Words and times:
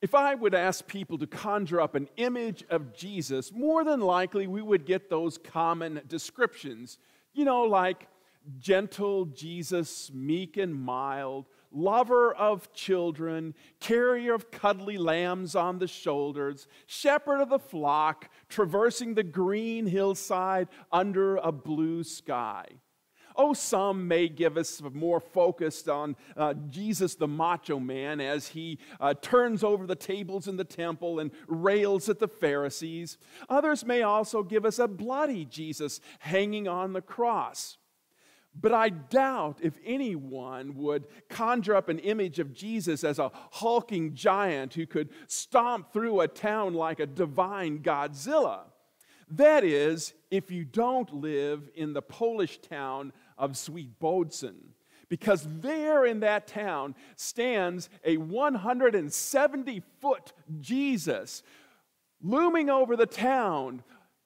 If 0.00 0.14
I 0.14 0.34
would 0.34 0.54
ask 0.54 0.86
people 0.86 1.18
to 1.18 1.26
conjure 1.26 1.80
up 1.80 1.96
an 1.96 2.08
image 2.16 2.64
of 2.70 2.94
Jesus, 2.94 3.52
more 3.52 3.82
than 3.82 4.00
likely 4.00 4.46
we 4.46 4.62
would 4.62 4.86
get 4.86 5.10
those 5.10 5.38
common 5.38 6.00
descriptions. 6.06 6.98
You 7.34 7.44
know, 7.44 7.62
like 7.62 8.06
gentle 8.58 9.26
Jesus, 9.26 10.10
meek 10.14 10.56
and 10.56 10.74
mild, 10.74 11.46
lover 11.72 12.32
of 12.32 12.72
children, 12.72 13.54
carrier 13.80 14.34
of 14.34 14.50
cuddly 14.50 14.96
lambs 14.98 15.56
on 15.56 15.78
the 15.78 15.88
shoulders, 15.88 16.68
shepherd 16.86 17.40
of 17.40 17.50
the 17.50 17.58
flock, 17.58 18.30
traversing 18.48 19.14
the 19.14 19.24
green 19.24 19.86
hillside 19.86 20.68
under 20.92 21.36
a 21.36 21.52
blue 21.52 22.04
sky. 22.04 22.66
Oh, 23.40 23.52
some 23.52 24.08
may 24.08 24.28
give 24.28 24.56
us 24.56 24.82
more 24.92 25.20
focused 25.20 25.88
on 25.88 26.16
uh, 26.36 26.54
Jesus 26.68 27.14
the 27.14 27.28
macho 27.28 27.78
man 27.78 28.20
as 28.20 28.48
he 28.48 28.80
uh, 29.00 29.14
turns 29.14 29.62
over 29.62 29.86
the 29.86 29.94
tables 29.94 30.48
in 30.48 30.56
the 30.56 30.64
temple 30.64 31.20
and 31.20 31.30
rails 31.46 32.08
at 32.08 32.18
the 32.18 32.26
Pharisees. 32.26 33.16
Others 33.48 33.84
may 33.84 34.02
also 34.02 34.42
give 34.42 34.64
us 34.64 34.80
a 34.80 34.88
bloody 34.88 35.44
Jesus 35.44 36.00
hanging 36.18 36.66
on 36.66 36.92
the 36.94 37.00
cross. 37.00 37.78
But 38.60 38.72
I 38.72 38.88
doubt 38.88 39.58
if 39.62 39.78
anyone 39.84 40.74
would 40.74 41.06
conjure 41.28 41.76
up 41.76 41.88
an 41.88 42.00
image 42.00 42.40
of 42.40 42.52
Jesus 42.52 43.04
as 43.04 43.20
a 43.20 43.30
hulking 43.52 44.14
giant 44.14 44.74
who 44.74 44.84
could 44.84 45.10
stomp 45.28 45.92
through 45.92 46.20
a 46.20 46.28
town 46.28 46.74
like 46.74 46.98
a 46.98 47.06
divine 47.06 47.78
Godzilla. 47.84 48.62
That 49.30 49.62
is, 49.62 50.14
if 50.30 50.50
you 50.50 50.64
don't 50.64 51.12
live 51.12 51.68
in 51.74 51.92
the 51.92 52.02
Polish 52.02 52.58
town 52.58 53.12
of 53.38 53.52
Świebodzin. 53.52 54.56
Because 55.08 55.46
there 55.60 56.04
in 56.04 56.20
that 56.20 56.46
town 56.46 56.94
stands 57.16 57.88
a 58.04 58.18
170 58.18 59.82
foot 60.00 60.32
Jesus 60.60 61.42
looming 62.20 62.68
over 62.68 62.94
the 62.96 63.06
town 63.06 63.82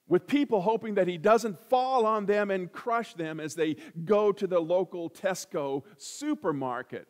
with 0.08 0.26
people 0.26 0.60
hoping 0.60 0.94
that 0.94 1.08
he 1.08 1.16
doesn't 1.16 1.58
fall 1.70 2.04
on 2.04 2.26
them 2.26 2.50
and 2.50 2.70
crush 2.72 3.14
them 3.14 3.40
as 3.40 3.54
they 3.54 3.76
go 4.04 4.32
to 4.32 4.46
the 4.46 4.60
local 4.60 5.08
Tesco 5.08 5.84
supermarket. 5.96 7.06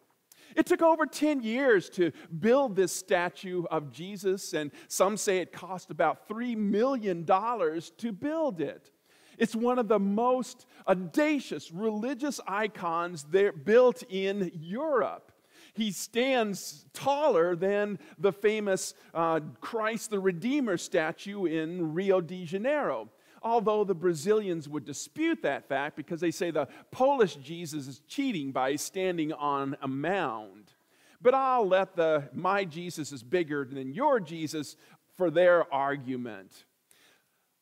It 0.55 0.67
took 0.67 0.83
over 0.83 1.07
10 1.07 1.43
years 1.43 1.89
to 1.91 2.13
build 2.39 2.77
this 2.77 2.93
statue 2.95 3.65
of 3.71 3.91
Jesus, 3.91 4.53
and 4.53 4.71
some 4.87 5.17
say 5.17 5.39
it 5.39 5.53
cost 5.53 5.91
about 5.91 6.29
$3 6.29 6.57
million 6.57 7.25
to 7.25 8.13
build 8.13 8.61
it. 8.61 8.92
It's 9.39 9.57
one 9.57 9.79
of 9.79 9.89
the 9.89 9.99
most 9.99 10.67
audacious 10.87 11.71
religious 11.73 12.41
icons 12.47 13.25
there 13.31 13.53
built 13.53 14.03
in 14.09 14.51
Europe. 14.55 15.33
He 15.75 15.91
stands 15.91 16.85
taller 16.93 17.57
than 17.57 17.99
the 18.19 18.33
famous 18.33 18.95
uh, 19.15 19.41
Christ 19.61 20.11
the 20.11 20.21
Redeemer 20.21 20.77
statue 20.77 21.47
in 21.47 21.95
Rio 21.95 22.21
de 22.21 22.45
Janeiro. 22.45 23.09
Although 23.43 23.83
the 23.83 23.95
Brazilians 23.95 24.69
would 24.69 24.85
dispute 24.85 25.43
that 25.43 25.67
fact 25.67 25.97
because 25.97 26.21
they 26.21 26.31
say 26.31 26.51
the 26.51 26.69
Polish 26.91 27.37
Jesus 27.37 27.89
is 27.89 28.01
cheating 28.07 28.53
by 28.53 28.77
standing 28.77 29.33
on 29.33 29.77
a 29.83 29.89
mound. 29.89 30.73
But 31.21 31.35
I'll 31.35 31.67
let 31.67 31.97
the 31.97 32.29
my 32.33 32.65
Jesus 32.65 33.11
is 33.11 33.23
bigger 33.23 33.65
than 33.65 33.95
your 33.95 34.21
Jesus 34.21 34.77
for 35.17 35.31
their 35.31 35.73
argument. 35.73 36.65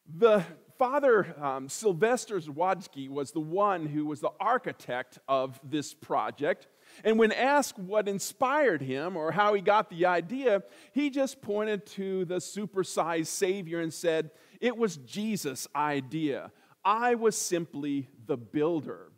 The 0.07 0.45
Father 0.81 1.37
um, 1.39 1.69
Sylvester 1.69 2.41
Zawadzki 2.41 3.11
was 3.11 3.33
the 3.33 3.41
one 3.41 3.85
who 3.85 4.07
was 4.07 4.21
the 4.21 4.31
architect 4.41 5.19
of 5.29 5.61
this 5.63 5.93
project. 5.93 6.69
And 7.05 7.19
when 7.19 7.33
asked 7.33 7.79
what 7.79 8.09
inspired 8.09 8.81
him 8.81 9.15
or 9.15 9.31
how 9.31 9.53
he 9.53 9.61
got 9.61 9.91
the 9.91 10.07
idea, 10.07 10.63
he 10.95 11.11
just 11.11 11.43
pointed 11.43 11.85
to 11.89 12.25
the 12.25 12.37
supersized 12.37 13.27
Savior 13.27 13.81
and 13.81 13.93
said, 13.93 14.31
It 14.59 14.75
was 14.75 14.97
Jesus' 14.97 15.69
idea. 15.77 16.51
I 16.83 17.15
was 17.15 17.37
simply 17.37 18.09
the 18.25 18.39
builder. 18.39 19.13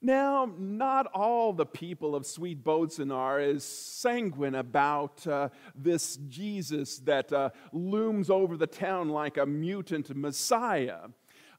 Now, 0.00 0.52
not 0.56 1.06
all 1.12 1.52
the 1.52 1.66
people 1.66 2.14
of 2.14 2.22
Świebodzin 2.22 3.12
are 3.12 3.40
as 3.40 3.64
sanguine 3.64 4.54
about 4.54 5.26
uh, 5.26 5.48
this 5.74 6.16
Jesus 6.28 6.98
that 7.00 7.32
uh, 7.32 7.50
looms 7.72 8.30
over 8.30 8.56
the 8.56 8.68
town 8.68 9.08
like 9.08 9.38
a 9.38 9.46
mutant 9.46 10.14
messiah. 10.14 11.08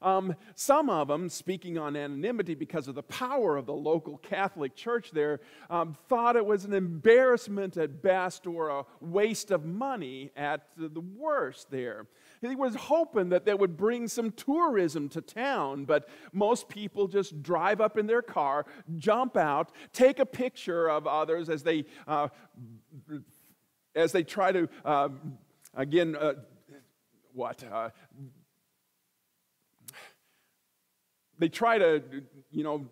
Um, 0.02 0.34
some 0.54 0.88
of 0.88 1.08
them, 1.08 1.28
speaking 1.28 1.76
on 1.76 1.94
anonymity 1.94 2.54
because 2.54 2.88
of 2.88 2.94
the 2.94 3.02
power 3.02 3.56
of 3.56 3.66
the 3.66 3.74
local 3.74 4.16
Catholic 4.18 4.74
Church 4.74 5.10
there, 5.10 5.40
um, 5.68 5.96
thought 6.08 6.36
it 6.36 6.46
was 6.46 6.64
an 6.64 6.72
embarrassment 6.72 7.76
at 7.76 8.02
best 8.02 8.46
or 8.46 8.70
a 8.70 8.84
waste 9.00 9.50
of 9.50 9.66
money 9.66 10.30
at 10.36 10.66
the 10.76 11.00
worst 11.00 11.70
there. 11.70 12.06
He 12.40 12.56
was 12.56 12.74
hoping 12.74 13.28
that 13.30 13.44
that 13.44 13.58
would 13.58 13.76
bring 13.76 14.08
some 14.08 14.32
tourism 14.32 15.10
to 15.10 15.20
town, 15.20 15.84
but 15.84 16.08
most 16.32 16.70
people 16.70 17.06
just 17.06 17.42
drive 17.42 17.82
up 17.82 17.98
in 17.98 18.06
their 18.06 18.22
car, 18.22 18.64
jump 18.96 19.36
out, 19.36 19.70
take 19.92 20.18
a 20.18 20.26
picture 20.26 20.88
of 20.88 21.06
others 21.06 21.50
as 21.50 21.62
they, 21.62 21.84
uh, 22.08 22.28
as 23.94 24.12
they 24.12 24.22
try 24.22 24.52
to, 24.52 24.68
uh, 24.86 25.10
again, 25.74 26.16
uh, 26.16 26.34
what? 27.34 27.62
Uh, 27.70 27.90
they 31.40 31.48
try 31.48 31.78
to, 31.78 32.02
you 32.52 32.62
know, 32.62 32.86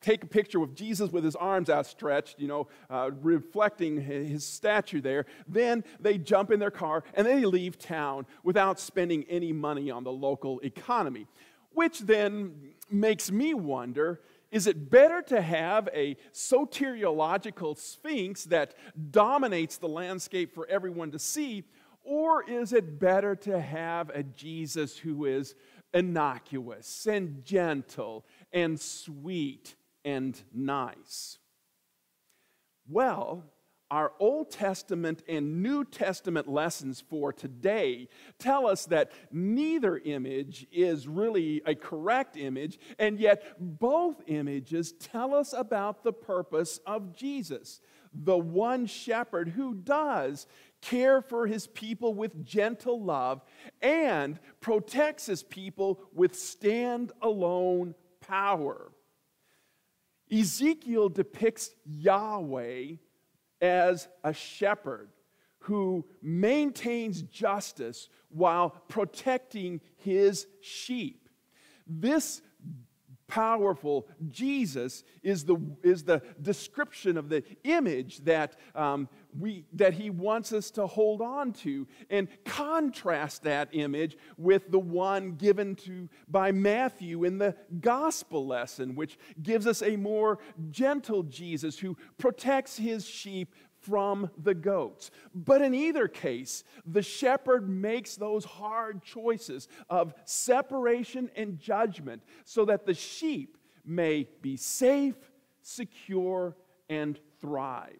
take 0.00 0.22
a 0.22 0.26
picture 0.26 0.62
of 0.62 0.74
Jesus 0.74 1.10
with 1.10 1.24
his 1.24 1.36
arms 1.36 1.68
outstretched, 1.68 2.38
you 2.38 2.48
know, 2.48 2.68
uh, 2.88 3.10
reflecting 3.20 4.00
his 4.00 4.46
statue 4.46 5.00
there. 5.00 5.26
Then 5.46 5.84
they 6.00 6.18
jump 6.18 6.50
in 6.50 6.60
their 6.60 6.70
car 6.70 7.02
and 7.14 7.26
they 7.26 7.44
leave 7.44 7.78
town 7.78 8.26
without 8.42 8.78
spending 8.78 9.24
any 9.28 9.52
money 9.52 9.90
on 9.90 10.04
the 10.04 10.12
local 10.12 10.60
economy. 10.60 11.26
Which 11.72 12.00
then 12.00 12.72
makes 12.90 13.30
me 13.30 13.54
wonder 13.54 14.20
is 14.50 14.66
it 14.66 14.90
better 14.90 15.20
to 15.22 15.42
have 15.42 15.90
a 15.92 16.16
soteriological 16.32 17.76
sphinx 17.76 18.44
that 18.44 18.74
dominates 19.10 19.76
the 19.76 19.88
landscape 19.88 20.54
for 20.54 20.66
everyone 20.68 21.10
to 21.10 21.18
see, 21.18 21.64
or 22.02 22.48
is 22.48 22.72
it 22.72 22.98
better 22.98 23.36
to 23.36 23.60
have 23.60 24.08
a 24.08 24.22
Jesus 24.22 24.96
who 24.96 25.26
is 25.26 25.54
innocuous 25.92 27.06
and 27.06 27.44
gentle 27.44 28.24
and 28.52 28.80
sweet 28.80 29.74
and 30.04 30.40
nice? 30.52 31.38
Well, 32.88 33.44
our 33.90 34.12
Old 34.18 34.50
Testament 34.50 35.22
and 35.28 35.62
New 35.62 35.84
Testament 35.84 36.46
lessons 36.46 37.00
for 37.00 37.32
today 37.32 38.08
tell 38.38 38.66
us 38.66 38.84
that 38.86 39.12
neither 39.32 39.96
image 39.96 40.66
is 40.70 41.08
really 41.08 41.62
a 41.64 41.74
correct 41.74 42.36
image, 42.36 42.78
and 42.98 43.18
yet 43.18 43.56
both 43.58 44.22
images 44.26 44.92
tell 44.92 45.34
us 45.34 45.54
about 45.56 46.04
the 46.04 46.12
purpose 46.12 46.80
of 46.86 47.16
Jesus, 47.16 47.80
the 48.12 48.36
one 48.36 48.84
shepherd 48.84 49.48
who 49.48 49.74
does 49.74 50.46
care 50.80 51.20
for 51.20 51.46
his 51.46 51.66
people 51.66 52.14
with 52.14 52.44
gentle 52.44 53.02
love, 53.02 53.42
and 53.82 54.38
protects 54.60 55.26
his 55.26 55.42
people 55.42 56.00
with 56.12 56.34
stand 56.34 57.12
alone 57.22 57.94
power. 58.20 58.92
Ezekiel 60.30 61.08
depicts 61.08 61.70
Yahweh 61.84 62.96
as 63.60 64.08
a 64.22 64.32
shepherd 64.32 65.10
who 65.60 66.04
maintains 66.22 67.22
justice 67.22 68.08
while 68.28 68.70
protecting 68.88 69.80
his 69.96 70.46
sheep. 70.60 71.28
This 71.86 72.42
powerful 73.26 74.08
Jesus 74.30 75.04
is 75.22 75.44
the, 75.44 75.58
is 75.82 76.04
the 76.04 76.22
description 76.40 77.18
of 77.18 77.28
the 77.28 77.44
image 77.64 78.18
that, 78.24 78.56
um, 78.74 79.08
we, 79.36 79.64
that 79.74 79.94
he 79.94 80.10
wants 80.10 80.52
us 80.52 80.70
to 80.72 80.86
hold 80.86 81.20
on 81.20 81.52
to 81.52 81.86
and 82.10 82.28
contrast 82.44 83.42
that 83.42 83.68
image 83.72 84.16
with 84.36 84.70
the 84.70 84.78
one 84.78 85.32
given 85.32 85.74
to 85.76 86.08
by 86.28 86.52
Matthew 86.52 87.24
in 87.24 87.38
the 87.38 87.56
gospel 87.80 88.46
lesson, 88.46 88.94
which 88.94 89.18
gives 89.42 89.66
us 89.66 89.82
a 89.82 89.96
more 89.96 90.38
gentle 90.70 91.22
Jesus 91.24 91.78
who 91.78 91.96
protects 92.16 92.76
his 92.76 93.06
sheep 93.06 93.54
from 93.80 94.30
the 94.36 94.54
goats. 94.54 95.10
But 95.34 95.62
in 95.62 95.74
either 95.74 96.08
case, 96.08 96.64
the 96.84 97.02
shepherd 97.02 97.68
makes 97.68 98.16
those 98.16 98.44
hard 98.44 99.02
choices 99.02 99.68
of 99.88 100.14
separation 100.24 101.30
and 101.36 101.58
judgment 101.58 102.22
so 102.44 102.64
that 102.64 102.86
the 102.86 102.94
sheep 102.94 103.56
may 103.84 104.28
be 104.42 104.56
safe, 104.56 105.16
secure, 105.62 106.56
and 106.88 107.18
thrive. 107.40 107.98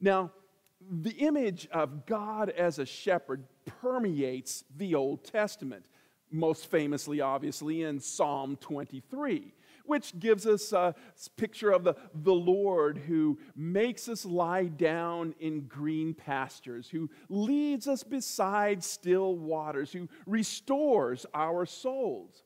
Now, 0.00 0.32
the 0.80 1.10
image 1.10 1.68
of 1.72 2.06
God 2.06 2.50
as 2.50 2.78
a 2.78 2.86
shepherd 2.86 3.44
permeates 3.80 4.64
the 4.76 4.94
Old 4.94 5.24
Testament, 5.24 5.84
most 6.30 6.70
famously, 6.70 7.20
obviously, 7.20 7.82
in 7.82 8.00
Psalm 8.00 8.56
23 8.56 9.52
which 9.90 10.16
gives 10.20 10.46
us 10.46 10.72
a 10.72 10.94
picture 11.36 11.72
of 11.72 11.82
the, 11.82 11.96
the 12.14 12.32
Lord 12.32 12.96
who 12.96 13.36
makes 13.56 14.08
us 14.08 14.24
lie 14.24 14.66
down 14.66 15.34
in 15.40 15.62
green 15.62 16.14
pastures, 16.14 16.88
who 16.88 17.10
leads 17.28 17.88
us 17.88 18.04
beside 18.04 18.84
still 18.84 19.34
waters, 19.34 19.92
who 19.92 20.08
restores 20.26 21.26
our 21.34 21.66
souls. 21.66 22.44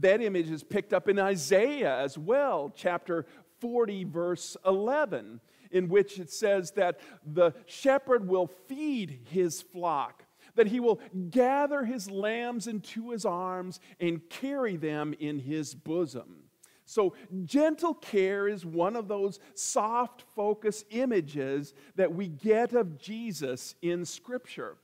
That 0.00 0.20
image 0.20 0.50
is 0.50 0.64
picked 0.64 0.92
up 0.92 1.08
in 1.08 1.16
Isaiah 1.16 1.96
as 2.00 2.18
well, 2.18 2.72
chapter 2.74 3.24
40, 3.60 4.02
verse 4.02 4.56
11, 4.66 5.40
in 5.74 5.88
which 5.88 6.18
it 6.18 6.30
says 6.30 6.70
that 6.70 6.98
the 7.26 7.52
shepherd 7.66 8.26
will 8.26 8.46
feed 8.46 9.18
his 9.30 9.60
flock, 9.60 10.24
that 10.54 10.68
he 10.68 10.80
will 10.80 11.00
gather 11.30 11.84
his 11.84 12.10
lambs 12.10 12.66
into 12.66 13.10
his 13.10 13.26
arms 13.26 13.80
and 14.00 14.30
carry 14.30 14.76
them 14.76 15.14
in 15.18 15.40
his 15.40 15.74
bosom. 15.74 16.44
So, 16.86 17.14
gentle 17.44 17.94
care 17.94 18.46
is 18.46 18.64
one 18.64 18.94
of 18.94 19.08
those 19.08 19.40
soft 19.54 20.22
focus 20.36 20.84
images 20.90 21.72
that 21.96 22.14
we 22.14 22.28
get 22.28 22.72
of 22.74 22.98
Jesus 22.98 23.74
in 23.82 24.04
Scripture. 24.04 24.76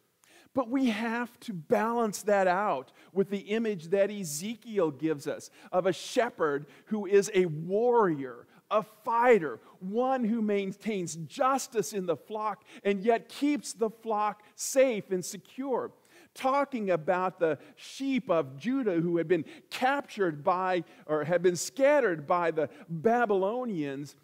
But 0.53 0.69
we 0.69 0.87
have 0.87 1.39
to 1.41 1.53
balance 1.53 2.23
that 2.23 2.49
out 2.49 2.91
with 3.13 3.31
the 3.31 3.39
image 3.39 3.89
that 3.89 4.11
Ezekiel 4.11 4.91
gives 4.91 5.29
us 5.29 5.51
of 5.71 5.87
a 5.87 5.93
shepherd 5.93 6.67
who 6.87 7.07
is 7.07 7.31
a 7.35 7.47
warrior, 7.47 8.47
a 8.71 8.83
fighter, 8.83 9.61
one 9.81 10.25
who 10.25 10.43
maintains 10.43 11.17
justice 11.17 11.93
in 11.93 12.07
the 12.07 12.17
flock 12.17 12.65
and 12.85 13.03
yet 13.03 13.29
keeps 13.29 13.73
the 13.73 13.91
flock 13.91 14.43
safe 14.55 15.11
and 15.11 15.25
secure. 15.25 15.91
Talking 16.35 16.91
about 16.91 17.41
the 17.41 17.59
sheep 17.75 18.31
of 18.31 18.57
Judah 18.57 19.01
who 19.01 19.17
had 19.17 19.27
been 19.27 19.45
captured 19.69 20.45
by 20.45 20.85
or 21.07 21.25
had 21.25 21.43
been 21.43 21.57
scattered 21.57 22.27
by 22.27 22.53
the 22.53 22.71
Babylonians, 22.89 24.15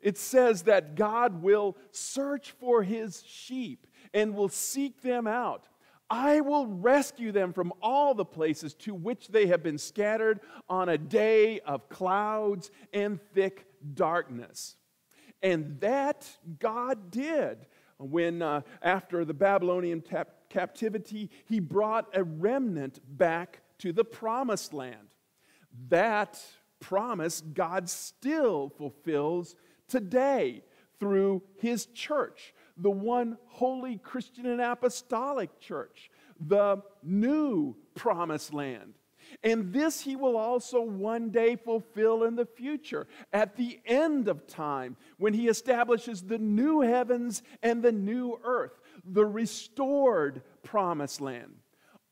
it 0.00 0.16
says 0.16 0.62
that 0.62 0.94
God 0.94 1.42
will 1.42 1.76
search 1.90 2.52
for 2.52 2.82
his 2.84 3.24
sheep 3.26 3.86
and 4.14 4.34
will 4.34 4.48
seek 4.48 5.02
them 5.02 5.26
out. 5.26 5.68
I 6.08 6.40
will 6.40 6.66
rescue 6.66 7.32
them 7.32 7.52
from 7.52 7.72
all 7.82 8.14
the 8.14 8.24
places 8.24 8.74
to 8.74 8.94
which 8.94 9.28
they 9.28 9.46
have 9.46 9.62
been 9.62 9.78
scattered 9.78 10.40
on 10.68 10.88
a 10.88 10.98
day 10.98 11.58
of 11.60 11.88
clouds 11.88 12.70
and 12.92 13.18
thick 13.34 13.66
darkness. 13.94 14.76
And 15.42 15.80
that 15.80 16.28
God 16.58 17.10
did 17.10 17.66
when, 17.98 18.42
uh, 18.42 18.62
after 18.82 19.24
the 19.24 19.34
Babylonian 19.34 20.02
tap- 20.02 20.48
captivity, 20.48 21.30
he 21.44 21.60
brought 21.60 22.08
a 22.14 22.24
remnant 22.24 23.00
back 23.06 23.62
to 23.78 23.92
the 23.92 24.04
promised 24.04 24.72
land. 24.72 25.08
That 25.88 26.42
promise 26.80 27.40
God 27.40 27.88
still 27.88 28.68
fulfills 28.68 29.54
today 29.88 30.62
through 30.98 31.42
his 31.56 31.86
church 31.86 32.54
the 32.76 32.90
one 32.90 33.38
holy 33.46 33.98
Christian 33.98 34.46
and 34.46 34.60
apostolic 34.60 35.58
church, 35.60 36.10
the 36.38 36.82
new 37.02 37.76
promised 37.94 38.52
land. 38.52 38.94
And 39.42 39.72
this 39.72 40.00
he 40.00 40.16
will 40.16 40.36
also 40.36 40.80
one 40.80 41.30
day 41.30 41.56
fulfill 41.56 42.24
in 42.24 42.36
the 42.36 42.46
future, 42.46 43.06
at 43.32 43.56
the 43.56 43.80
end 43.84 44.28
of 44.28 44.46
time, 44.46 44.96
when 45.18 45.34
he 45.34 45.48
establishes 45.48 46.22
the 46.22 46.38
new 46.38 46.80
heavens 46.80 47.42
and 47.62 47.82
the 47.82 47.92
new 47.92 48.38
earth, 48.44 48.80
the 49.04 49.26
restored 49.26 50.42
promised 50.62 51.20
land. 51.20 51.54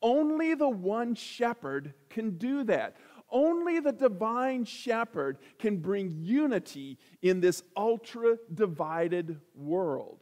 Only 0.02 0.54
the 0.54 0.68
one 0.68 1.14
shepherd 1.14 1.94
can 2.10 2.36
do 2.36 2.64
that. 2.64 2.96
Only 3.30 3.80
the 3.80 3.92
divine 3.92 4.64
shepherd 4.64 5.38
can 5.58 5.78
bring 5.78 6.18
unity 6.20 6.98
in 7.22 7.40
this 7.40 7.62
ultra 7.76 8.36
divided 8.52 9.40
world. 9.54 10.20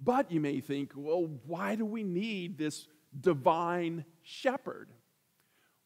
But 0.00 0.30
you 0.30 0.40
may 0.40 0.60
think, 0.60 0.92
well, 0.94 1.28
why 1.44 1.74
do 1.74 1.84
we 1.84 2.04
need 2.04 2.56
this 2.56 2.86
divine 3.20 4.04
shepherd? 4.22 4.90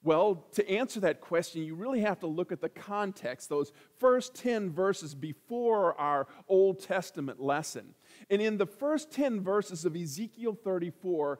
Well, 0.04 0.46
to 0.54 0.68
answer 0.68 0.98
that 1.00 1.20
question, 1.20 1.62
you 1.62 1.76
really 1.76 2.00
have 2.00 2.18
to 2.20 2.26
look 2.26 2.50
at 2.50 2.60
the 2.60 2.68
context, 2.68 3.48
those 3.48 3.72
first 3.98 4.34
10 4.34 4.70
verses 4.70 5.14
before 5.14 5.98
our 6.00 6.26
Old 6.48 6.82
Testament 6.82 7.40
lesson. 7.40 7.94
And 8.28 8.42
in 8.42 8.56
the 8.56 8.66
first 8.66 9.12
10 9.12 9.42
verses 9.42 9.84
of 9.84 9.94
Ezekiel 9.94 10.58
34, 10.64 11.38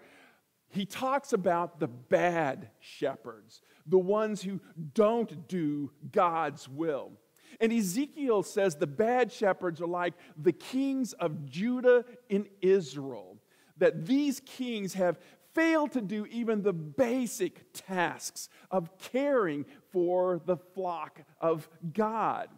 he 0.69 0.87
talks 0.87 1.33
about 1.33 1.81
the 1.81 1.89
bad 1.89 2.71
shepherds, 2.79 3.63
the 3.85 3.99
ones 3.99 4.43
who 4.43 4.61
don't 4.95 5.49
do 5.49 5.91
God's 6.13 6.69
will. 6.69 7.13
And 7.61 7.73
Ezekiel 7.73 8.43
says 8.45 8.77
the 8.77 8.87
bad 8.87 9.31
shepherds 9.31 9.81
are 9.81 9.87
like 9.87 10.15
the 10.41 10.53
kings 10.53 11.13
of 11.15 11.45
Judah 11.47 12.05
in 12.29 12.47
Israel, 12.61 13.37
that 13.77 14.07
these 14.07 14.41
kings 14.41 14.95
have 14.95 15.19
failed 15.55 15.93
to 15.93 16.01
do 16.01 16.27
even 16.27 16.63
the 16.63 16.73
basic 16.73 17.73
tasks 17.73 18.49
of 18.71 18.97
caring 18.99 19.67
for 19.91 20.41
the 20.45 20.57
flock 20.57 21.21
of 21.41 21.69
God. 21.93 22.49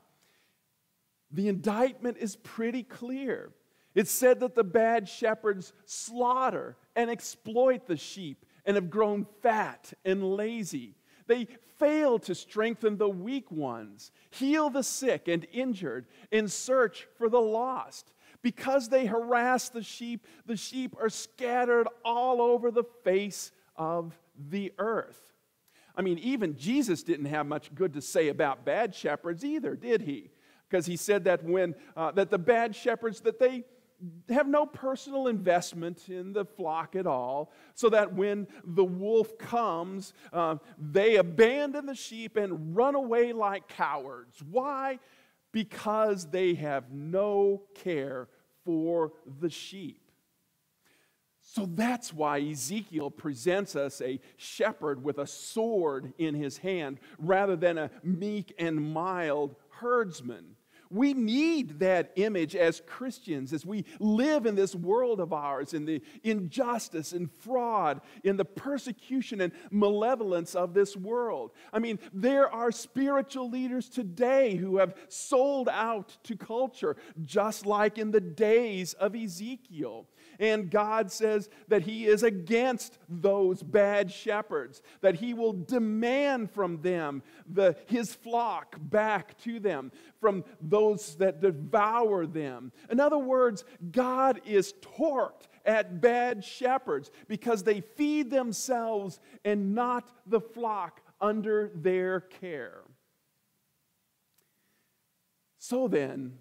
The 1.31 1.49
indictment 1.49 2.19
is 2.19 2.37
pretty 2.37 2.83
clear. 2.83 3.51
It's 3.95 4.11
said 4.11 4.41
that 4.41 4.55
the 4.55 4.65
bad 4.65 5.09
shepherds 5.09 5.73
slaughter 5.85 6.77
and 6.97 7.11
exploit 7.11 7.87
the 7.87 7.97
sheep 7.97 8.45
and 8.65 8.77
have 8.77 8.91
grown 8.91 9.27
fat 9.43 9.93
and 10.05 10.37
lazy. 10.37 10.95
They 11.27 11.49
fail 11.79 12.19
to 12.21 12.35
strengthen 12.35 12.97
the 12.97 13.09
weak 13.09 13.51
ones, 13.51 14.13
heal 14.31 14.71
the 14.71 14.83
sick 14.83 15.29
and 15.29 15.47
injured, 15.53 16.07
and 16.31 16.51
search 16.51 17.09
for 17.19 17.29
the 17.29 17.41
lost. 17.41 18.13
Because 18.45 18.91
they 18.91 19.07
harass 19.07 19.71
the 19.71 19.83
sheep, 19.83 20.27
the 20.45 20.57
sheep 20.57 20.95
are 21.01 21.09
scattered 21.09 21.89
all 22.05 22.43
over 22.43 22.71
the 22.71 22.85
face 23.03 23.53
of 23.75 24.17
the 24.51 24.71
earth. 24.79 25.33
I 25.97 26.03
mean, 26.03 26.19
even 26.19 26.55
Jesus 26.55 27.03
didn't 27.03 27.25
have 27.25 27.47
much 27.47 27.75
good 27.75 27.95
to 27.95 28.03
say 28.03 28.29
about 28.29 28.67
bad 28.67 28.95
shepherds 28.95 29.47
either, 29.47 29.75
did 29.75 30.03
he? 30.03 30.31
Because 30.69 30.85
he 30.85 30.97
said 30.99 31.25
that 31.25 31.43
when 31.43 31.75
uh, 31.97 32.11
that 32.13 32.31
the 32.31 32.39
bad 32.39 32.77
shepherds 32.77 33.23
that 33.23 33.39
they 33.39 33.65
have 34.29 34.47
no 34.47 34.67
personal 34.67 35.29
investment 35.29 36.11
in 36.11 36.35
the 36.35 36.45
flock 36.45 36.97
at 36.97 37.07
all, 37.07 37.51
so 37.75 37.89
that 37.89 38.13
when 38.13 38.47
the 38.63 38.85
wolf 38.85 39.39
comes, 39.39 40.13
uh, 40.35 40.57
they 40.79 41.17
abandon 41.17 41.87
the 41.87 41.95
sheep 41.95 42.37
and 42.37 42.77
run 42.77 42.95
away 42.95 43.33
like 43.33 43.69
cowards. 43.69 44.43
Why? 44.51 44.99
Because 45.55 46.27
they 46.27 46.55
have 46.55 46.91
no 46.91 47.63
care 47.75 48.29
for 48.65 49.13
the 49.41 49.49
sheep. 49.49 50.11
So 51.41 51.67
that's 51.67 52.13
why 52.13 52.41
Ezekiel 52.41 53.11
presents 53.11 53.77
us 53.77 54.01
a 54.01 54.19
shepherd 54.37 55.05
with 55.05 55.19
a 55.19 55.27
sword 55.27 56.13
in 56.19 56.35
his 56.35 56.59
hand 56.59 56.99
rather 57.19 57.55
than 57.55 57.79
a 57.79 57.91
meek 58.03 58.55
and 58.59 58.93
mild 58.93 59.55
herdsman. 59.69 60.54
We 60.95 61.13
need 61.13 61.81
that 61.81 62.13
image 62.15 62.55
as 62.55 62.81
Christians 62.87 63.53
as 63.53 63.67
we 63.67 63.85
live 63.99 64.47
in 64.47 64.55
this 64.55 64.77
world 64.77 65.19
of 65.19 65.33
ours, 65.33 65.75
in 65.75 65.87
the 65.87 66.01
injustice 66.23 67.13
and 67.13 67.29
fraud, 67.29 68.01
in 68.23 68.37
the 68.37 68.45
persecution 68.45 69.41
and 69.41 69.53
malevolence 69.73 70.55
of 70.55 70.73
this 70.73 70.97
world. 70.97 71.51
I 71.73 71.81
mean, 71.81 71.99
there 72.13 72.49
are 72.49 72.71
spiritual 72.71 73.51
leaders 73.51 73.89
today 73.89 74.55
who 74.55 74.77
have 74.77 74.95
sold 75.09 75.69
out 75.69 76.17
to 76.25 76.37
culture, 76.37 76.97
just 77.25 77.67
like 77.67 77.99
in 77.99 78.13
the 78.13 78.21
days 78.21 78.93
of 78.93 79.17
Ezekiel. 79.17 80.07
And 80.39 80.71
God 80.71 81.11
says 81.11 81.49
that 81.69 81.83
He 81.83 82.07
is 82.07 82.23
against 82.23 82.99
those 83.09 83.63
bad 83.63 84.11
shepherds, 84.11 84.83
that 85.01 85.17
He 85.17 85.35
will 85.35 85.53
demand 85.53 86.51
from 86.51 86.83
them 86.83 87.23
the, 87.47 87.77
His 87.87 88.15
flock 88.15 88.77
back 88.79 89.39
to 89.43 89.61
them, 89.61 89.93
from 90.21 90.45
those 90.61 91.17
that 91.17 91.41
devour 91.41 92.27
them. 92.27 92.73
In 92.91 93.01
other 93.01 93.19
words, 93.19 93.65
God 93.91 94.41
is 94.45 94.75
torqued 94.81 95.49
at 95.65 96.01
bad 96.01 96.45
shepherds 96.45 97.11
because 97.29 97.63
they 97.63 97.81
feed 97.81 98.31
themselves 98.31 99.21
and 99.45 99.75
not 99.75 100.11
the 100.27 100.41
flock 100.41 101.01
under 101.21 101.71
their 101.75 102.21
care. 102.21 102.83
So 105.59 105.89
then, 105.89 106.35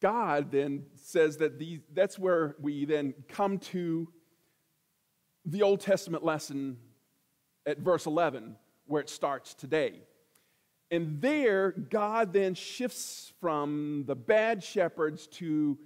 God 0.00 0.50
then 0.50 0.84
says 0.96 1.36
that 1.38 1.58
these, 1.58 1.80
that's 1.92 2.18
where 2.18 2.56
we 2.60 2.84
then 2.84 3.14
come 3.28 3.58
to 3.58 4.08
the 5.44 5.62
Old 5.62 5.80
Testament 5.80 6.24
lesson 6.24 6.78
at 7.66 7.78
verse 7.78 8.06
11, 8.06 8.56
where 8.86 9.02
it 9.02 9.10
starts 9.10 9.54
today. 9.54 9.94
And 10.90 11.20
there, 11.20 11.70
God 11.72 12.32
then 12.32 12.54
shifts 12.54 13.32
from 13.40 14.04
the 14.06 14.16
bad 14.16 14.64
shepherds 14.64 15.26
to 15.28 15.78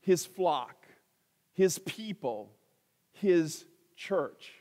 his 0.00 0.26
flock, 0.26 0.86
his 1.52 1.78
people, 1.78 2.52
his 3.12 3.64
church. 3.96 4.52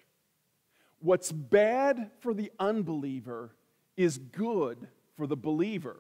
What's 1.00 1.32
bad 1.32 2.12
for 2.20 2.34
the 2.34 2.52
unbeliever 2.60 3.56
is 3.98 4.18
good 4.18 4.88
for 5.18 5.28
the 5.28 5.38
believer. 5.38 5.98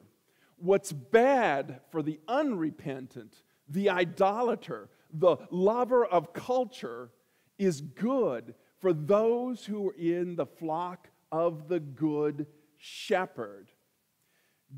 What's 0.61 0.91
bad 0.91 1.81
for 1.91 2.01
the 2.01 2.19
unrepentant, 2.27 3.41
the 3.67 3.89
idolater, 3.89 4.89
the 5.11 5.37
lover 5.49 6.05
of 6.05 6.33
culture 6.33 7.11
is 7.57 7.81
good 7.81 8.55
for 8.79 8.93
those 8.93 9.65
who 9.65 9.89
are 9.89 9.95
in 9.95 10.35
the 10.35 10.45
flock 10.45 11.09
of 11.31 11.67
the 11.67 11.79
good 11.79 12.47
shepherd. 12.77 13.69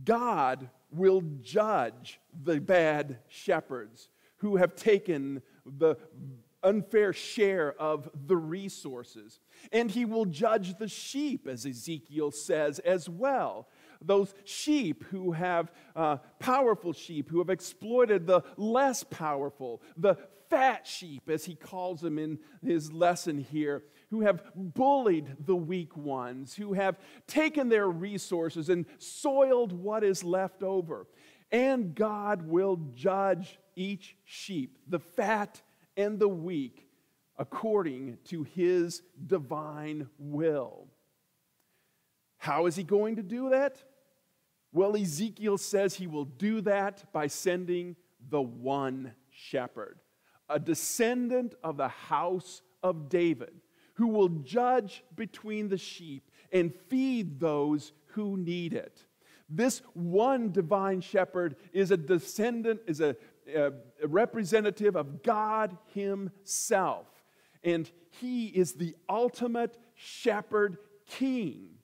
God 0.04 0.70
will 0.92 1.22
judge 1.42 2.20
the 2.44 2.60
bad 2.60 3.20
shepherds 3.28 4.10
who 4.38 4.56
have 4.58 4.76
taken 4.76 5.42
the 5.66 5.96
unfair 6.64 7.14
share 7.14 7.74
of 7.80 8.10
the 8.28 8.38
resources. 8.38 9.40
And 9.72 9.90
he 9.90 10.06
will 10.06 10.26
judge 10.26 10.78
the 10.78 10.88
sheep, 10.88 11.48
as 11.48 11.66
Ezekiel 11.66 12.32
says 12.32 12.80
as 12.80 13.10
well. 13.10 13.68
Those 14.02 14.34
sheep 14.44 15.04
who 15.06 15.32
have, 15.32 15.72
uh, 15.96 16.18
powerful 16.40 16.94
sheep, 16.94 17.30
who 17.30 17.40
have 17.40 17.50
exploited 17.50 18.26
the 18.26 18.42
less 18.58 19.04
powerful, 19.04 19.82
the 19.96 20.16
fat 20.50 20.86
sheep, 20.86 21.30
as 21.30 21.46
he 21.46 21.56
calls 21.56 22.02
them 22.02 22.20
in 22.20 22.40
his 22.62 22.92
lesson 22.92 23.38
here, 23.38 23.84
who 24.10 24.22
have 24.22 24.44
bullied 24.56 25.38
the 25.46 25.56
weak 25.56 25.96
ones, 25.96 26.54
who 26.56 26.74
have 26.74 27.00
taken 27.28 27.70
their 27.70 27.88
resources 27.88 28.70
and 28.70 28.86
soiled 28.98 29.72
what 29.72 30.04
is 30.04 30.24
left 30.24 30.64
over. 30.64 31.08
And 31.52 31.96
God 31.96 32.48
will 32.48 32.78
judge 32.94 33.60
each 33.76 34.18
sheep, 34.26 34.78
the 34.88 35.00
fat 35.00 35.62
and 35.96 36.20
the 36.20 36.28
weak, 36.28 36.88
according 37.38 38.18
to 38.26 38.44
his 38.44 39.02
divine 39.26 40.08
will. 40.18 40.88
How 42.38 42.66
is 42.66 42.76
he 42.76 42.84
going 42.84 43.18
to 43.18 43.24
do 43.24 43.50
that? 43.52 43.84
Well, 44.74 44.96
Ezekiel 44.96 45.58
says 45.58 45.96
he 45.96 46.08
will 46.08 46.26
do 46.26 46.62
that 46.62 47.12
by 47.12 47.28
sending 47.28 47.96
the 48.30 48.42
one 48.42 49.14
shepherd, 49.30 50.00
a 50.50 50.60
descendant 50.60 51.56
of 51.64 51.78
the 51.78 51.90
house 51.90 52.62
of 52.84 53.10
David, 53.10 53.54
who 53.96 54.08
will 54.08 54.30
judge 54.30 55.04
between 55.16 55.68
the 55.68 55.78
sheep 55.78 56.30
and 56.52 56.74
feed 56.90 57.40
those 57.40 57.92
who 58.08 58.38
need 58.38 58.74
it. 58.74 59.06
This 59.50 59.82
one 59.94 60.52
divine 60.52 61.02
shepherd 61.02 61.58
is 61.74 61.92
a 61.92 61.98
descendant, 61.98 62.82
is 62.88 63.02
a, 63.02 63.18
a, 63.54 63.74
representative 64.06 64.96
of 64.96 65.24
God 65.24 65.78
Himself. 65.94 67.08
And 67.64 67.92
He 68.22 68.48
is 68.48 68.74
the 68.74 68.96
ultimate 69.10 69.78
shepherd 69.94 70.78
king. 71.06 71.81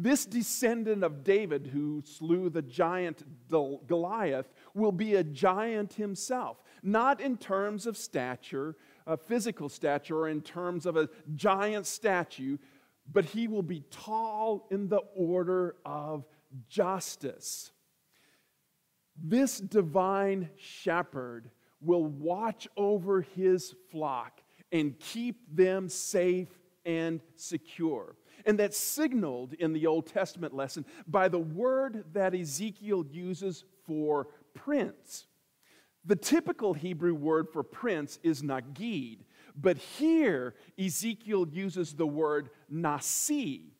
This 0.00 0.24
descendant 0.24 1.02
of 1.02 1.24
David, 1.24 1.66
who 1.72 2.04
slew 2.06 2.50
the 2.50 2.62
giant 2.62 3.24
Goliath, 3.50 4.48
will 4.72 4.92
be 4.92 5.16
a 5.16 5.24
giant 5.24 5.94
himself, 5.94 6.62
not 6.84 7.20
in 7.20 7.36
terms 7.36 7.84
of 7.84 7.96
stature, 7.96 8.76
a 9.08 9.16
physical 9.16 9.68
stature, 9.68 10.18
or 10.18 10.28
in 10.28 10.40
terms 10.40 10.86
of 10.86 10.96
a 10.96 11.08
giant 11.34 11.84
statue, 11.84 12.58
but 13.10 13.24
he 13.24 13.48
will 13.48 13.62
be 13.62 13.82
tall 13.90 14.68
in 14.70 14.88
the 14.88 15.02
order 15.16 15.74
of 15.84 16.24
justice. 16.68 17.72
This 19.20 19.58
divine 19.58 20.48
shepherd 20.56 21.50
will 21.80 22.04
watch 22.04 22.68
over 22.76 23.22
his 23.22 23.74
flock 23.90 24.42
and 24.70 24.96
keep 25.00 25.40
them 25.52 25.88
safe 25.88 26.56
and 26.84 27.20
secure. 27.34 28.14
And 28.46 28.58
that's 28.58 28.78
signaled 28.78 29.54
in 29.54 29.72
the 29.72 29.86
Old 29.86 30.06
Testament 30.06 30.54
lesson 30.54 30.84
by 31.06 31.28
the 31.28 31.38
word 31.38 32.04
that 32.12 32.34
Ezekiel 32.34 33.04
uses 33.10 33.64
for 33.86 34.28
prince. 34.54 35.26
The 36.04 36.16
typical 36.16 36.74
Hebrew 36.74 37.14
word 37.14 37.48
for 37.52 37.62
prince 37.62 38.18
is 38.22 38.42
nagid, 38.42 39.18
but 39.54 39.76
here 39.76 40.54
Ezekiel 40.78 41.46
uses 41.50 41.94
the 41.94 42.06
word 42.06 42.50
nasi, 42.70 43.74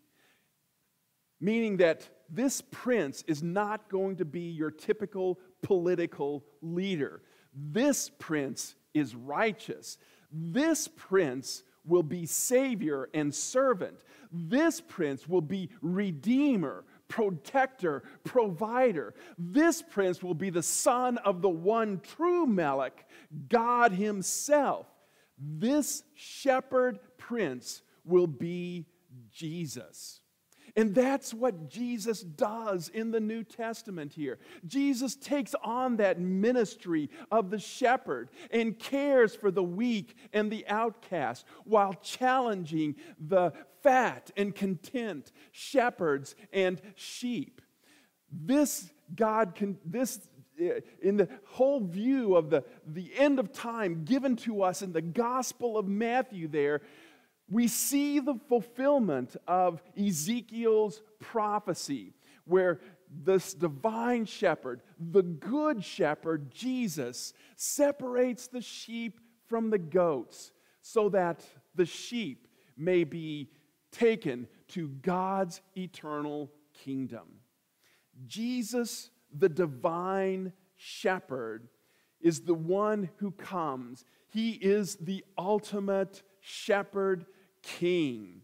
meaning 1.41 1.79
that 1.79 2.09
this 2.29 2.61
prince 2.61 3.25
is 3.27 3.43
not 3.43 3.89
going 3.89 4.17
to 4.17 4.25
be 4.25 4.43
your 4.43 4.71
typical 4.71 5.39
political 5.63 6.45
leader. 6.61 7.23
This 7.55 8.11
prince 8.19 8.75
is 8.93 9.15
righteous. 9.15 9.97
This 10.31 10.89
prince 10.89 11.63
will 11.89 12.03
be 12.03 12.27
savior 12.27 13.09
and 13.15 13.35
servant. 13.35 14.05
This 14.31 14.81
prince 14.81 15.29
will 15.29 15.41
be 15.41 15.71
redeemer, 15.81 16.85
protector, 17.09 18.03
provider. 18.25 19.15
This 19.39 19.83
prince 19.83 20.23
will 20.23 20.35
be 20.35 20.51
the 20.51 20.63
son 20.63 21.19
of 21.19 21.43
the 21.43 21.49
one 21.49 22.01
true 22.01 22.47
Melech, 22.47 23.07
God 23.49 23.93
Himself. 23.93 24.87
This 25.39 26.03
shepherd 26.15 26.99
prince 27.17 27.83
will 28.05 28.27
be 28.27 28.87
Jesus. 29.31 30.18
And 30.79 30.95
that's 30.95 31.35
what 31.35 31.69
Jesus 31.69 32.21
does 32.21 32.89
in 32.91 33.11
the 33.11 33.19
New 33.19 33.43
Testament 33.43 34.13
here. 34.13 34.39
Jesus 34.65 35.17
takes 35.17 35.57
on 35.65 35.97
that 35.97 36.21
ministry 36.21 37.11
of 37.33 37.51
the 37.51 37.59
shepherd 37.59 38.31
and 38.53 38.79
cares 38.79 39.35
for 39.35 39.51
the 39.51 39.63
weak 39.63 40.17
and 40.33 40.53
the 40.53 40.65
outcast 40.69 41.45
while 41.65 41.95
challenging 41.95 42.95
the 43.19 43.53
fat 43.83 44.31
and 44.37 44.55
content 44.55 45.33
shepherds 45.51 46.37
and 46.53 46.81
sheep. 46.95 47.61
This 48.31 48.89
God 49.17 49.57
can, 49.57 49.79
this 49.85 50.29
eh, 50.61 50.79
in 51.03 51.17
the 51.17 51.29
whole 51.49 51.81
view 51.81 52.37
of 52.37 52.51
the, 52.51 52.63
the 52.87 53.11
end 53.17 53.41
of 53.41 53.53
time 53.53 54.05
given 54.05 54.37
to 54.37 54.63
us 54.63 54.83
in 54.83 54.93
the 54.93 55.03
Gospel 55.03 55.77
of 55.77 55.89
Matthew, 55.89 56.47
there, 56.47 56.83
we 57.51 57.67
see 57.69 58.21
the 58.21 58.39
fulfillment 58.49 59.37
of 59.47 59.83
Ezekiel's 59.99 61.03
prophecy, 61.21 62.13
where 62.45 62.81
this 63.11 63.55
divine 63.55 64.27
shepherd, 64.27 64.83
the 64.99 65.23
good 65.23 65.83
shepherd, 65.83 66.51
Jesus, 66.51 67.33
separates 67.57 68.49
the 68.49 68.61
sheep 68.61 69.21
from 69.47 69.71
the 69.71 69.79
goats 69.79 70.53
so 70.83 71.09
that 71.09 71.45
the 71.75 71.87
sheep 71.87 72.47
may 72.77 73.05
be 73.05 73.51
taken 73.91 74.47
to 74.69 74.89
God's 74.89 75.61
eternal 75.77 76.51
kingdom. 76.85 77.41
Jesus, 78.27 79.11
the 79.37 79.49
divine 79.49 80.53
shepherd, 80.77 81.69
is 82.21 82.41
the 82.41 82.55
one 82.55 83.09
who 83.17 83.31
comes. 83.31 84.05
He 84.29 84.53
is 84.53 84.97
the 84.97 85.25
ultimate 85.37 86.23
shepherd 86.41 87.25
king. 87.79 88.43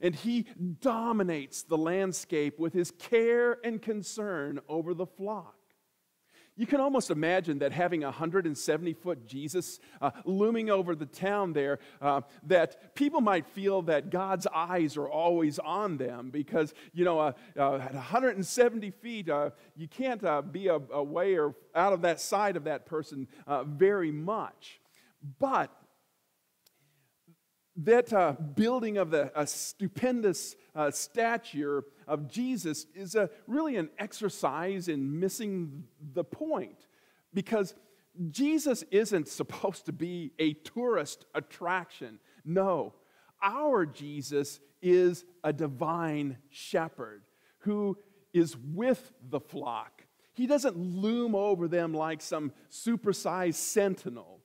And 0.00 0.14
he 0.14 0.46
dominates 0.80 1.62
the 1.62 1.78
landscape 1.78 2.58
with 2.58 2.72
his 2.72 2.90
care 2.90 3.58
and 3.64 3.80
concern 3.80 4.60
over 4.68 4.92
the 4.92 5.06
flock. 5.06 5.54
You 6.56 6.66
can 6.66 6.78
almost 6.78 7.10
imagine 7.10 7.58
that 7.60 7.72
having 7.72 8.04
a 8.04 8.08
170 8.08 8.92
foot 8.92 9.26
Jesus 9.26 9.80
uh, 10.00 10.12
looming 10.24 10.70
over 10.70 10.94
the 10.94 11.06
town 11.06 11.52
there, 11.52 11.80
uh, 12.00 12.20
that 12.44 12.94
people 12.94 13.20
might 13.20 13.44
feel 13.46 13.82
that 13.82 14.10
God's 14.10 14.46
eyes 14.46 14.96
are 14.96 15.08
always 15.08 15.58
on 15.58 15.96
them 15.96 16.30
because, 16.30 16.72
you 16.92 17.04
know, 17.04 17.18
uh, 17.18 17.32
uh 17.58 17.78
at 17.78 17.94
170 17.94 18.90
feet, 18.90 19.28
uh, 19.28 19.50
you 19.74 19.88
can't 19.88 20.22
uh, 20.22 20.42
be 20.42 20.68
away 20.68 21.36
or 21.36 21.56
out 21.74 21.92
of 21.92 22.02
that 22.02 22.20
side 22.20 22.56
of 22.56 22.64
that 22.64 22.86
person 22.86 23.26
very 23.66 24.12
much. 24.12 24.80
But 25.40 25.72
that 27.76 28.12
uh, 28.12 28.32
building 28.32 28.98
of 28.98 29.10
the, 29.10 29.32
a 29.38 29.46
stupendous 29.46 30.56
uh, 30.74 30.90
stature 30.90 31.84
of 32.06 32.28
Jesus 32.28 32.86
is 32.94 33.14
a, 33.14 33.30
really 33.46 33.76
an 33.76 33.90
exercise 33.98 34.88
in 34.88 35.18
missing 35.18 35.84
the 36.12 36.24
point 36.24 36.86
because 37.32 37.74
Jesus 38.30 38.84
isn't 38.90 39.28
supposed 39.28 39.86
to 39.86 39.92
be 39.92 40.32
a 40.38 40.52
tourist 40.52 41.26
attraction. 41.34 42.20
No, 42.44 42.94
our 43.42 43.86
Jesus 43.86 44.60
is 44.80 45.24
a 45.42 45.52
divine 45.52 46.38
shepherd 46.50 47.22
who 47.58 47.98
is 48.32 48.56
with 48.56 49.12
the 49.30 49.40
flock. 49.40 50.04
He 50.34 50.46
doesn't 50.46 50.76
loom 50.76 51.34
over 51.34 51.66
them 51.68 51.92
like 51.94 52.20
some 52.20 52.52
supersized 52.70 53.54
sentinel. 53.54 54.40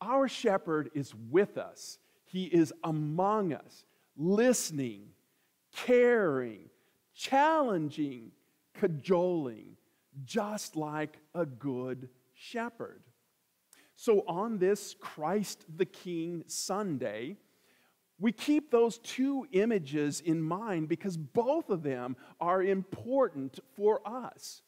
Our 0.00 0.28
shepherd 0.28 0.90
is 0.94 1.14
with 1.30 1.56
us 1.56 1.98
he 2.34 2.46
is 2.46 2.72
among 2.82 3.52
us, 3.52 3.84
listening, 4.16 5.10
caring, 5.72 6.68
challenging, 7.14 8.32
cajoling, 8.74 9.76
just 10.24 10.74
like 10.74 11.18
a 11.32 11.46
good 11.46 12.08
shepherd. 12.32 13.02
So, 13.94 14.24
on 14.26 14.58
this 14.58 14.96
Christ 14.98 15.64
the 15.76 15.86
King 15.86 16.42
Sunday, 16.48 17.36
We 18.18 18.32
keep 18.32 18.70
those 18.70 18.98
two 18.98 19.46
images 19.52 20.20
in 20.20 20.40
mind 20.40 20.88
because 20.88 21.16
both 21.16 21.68
of 21.68 21.82
them 21.82 22.16
are 22.40 22.62
important 22.62 23.58
for 23.76 24.00
us. 24.06 24.62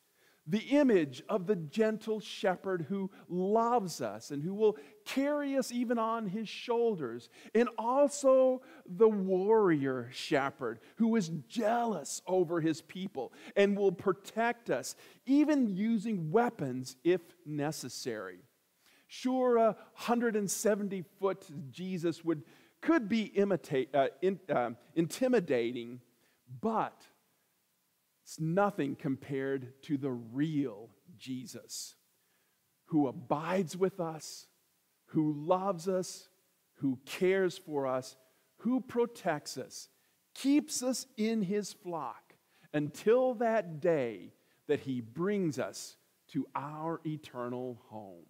The 0.47 0.59
image 0.59 1.23
of 1.29 1.47
the 1.47 1.57
gentle 1.57 2.21
shepherd 2.21 2.87
who 2.89 3.11
loves 3.29 4.01
us 4.01 4.31
and 4.31 4.43
who 4.43 4.55
will 4.55 4.77
carry 5.05 5.57
us 5.57 5.73
even 5.73 5.99
on 5.99 6.29
his 6.29 6.49
shoulders, 6.49 7.29
and 7.55 7.69
also 7.77 8.63
the 8.87 9.09
warrior 9.09 10.09
shepherd 10.13 10.79
who 10.97 11.17
is 11.17 11.31
jealous 11.49 12.23
over 12.27 12.61
his 12.61 12.81
people 12.81 13.33
and 13.57 13.77
will 13.77 13.93
protect 13.93 14.71
us, 14.71 14.95
even 15.27 15.69
using 15.69 16.31
weapons 16.31 16.97
if 17.03 17.21
necessary. 17.45 18.39
Sure, 19.09 19.57
a 19.57 19.77
170 19.95 21.05
foot 21.19 21.47
Jesus 21.71 22.25
would 22.25 22.43
could 22.81 23.09
be 23.09 23.23
imitate, 23.23 23.93
uh, 23.95 24.09
in, 24.23 24.39
uh, 24.49 24.71
intimidating, 24.95 26.01
but 26.61 27.07
it's 28.27 28.41
nothing 28.41 28.97
compared 28.97 29.81
to 29.83 29.97
the 29.97 30.11
real 30.11 30.91
Jesus 31.17 31.95
who 32.87 33.07
abides 33.07 33.77
with 33.77 34.01
us, 34.01 34.49
who 35.11 35.33
loves 35.33 35.87
us, 35.87 36.29
who 36.79 36.99
cares 37.07 37.57
for 37.57 37.87
us, 37.87 38.17
who 38.57 38.81
protects 38.81 39.57
us, 39.57 39.89
keeps 40.35 40.83
us 40.83 41.07
in 41.17 41.41
his 41.41 41.73
flock 41.73 42.35
until 42.73 43.35
that 43.35 43.79
day 43.79 44.33
that 44.67 44.81
he 44.81 45.01
brings 45.01 45.61
us 45.61 45.97
to 46.33 46.49
our 46.57 47.01
eternal 47.07 47.81
home. 47.91 48.27